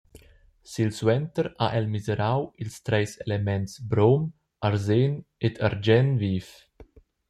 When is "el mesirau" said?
1.79-2.41